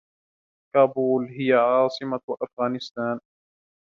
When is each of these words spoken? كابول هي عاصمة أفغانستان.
كابول 0.75 1.25
هي 1.27 1.53
عاصمة 1.53 2.19
أفغانستان. 2.41 3.19